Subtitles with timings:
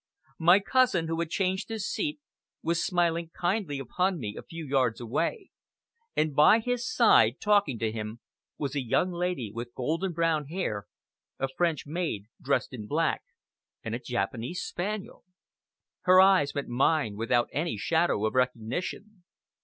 [0.39, 2.19] My cousin, who had changed his seat,
[2.63, 5.51] was smiling kindly upon me a few yards away,
[6.15, 8.19] and by his side, talking to him,
[8.57, 10.87] was a young lady with golden brown hair,
[11.37, 13.21] a French maid dressed in black,
[13.83, 15.23] and a Japanese spaniel.
[16.05, 19.23] Her eyes met mine without any shadow of recognition.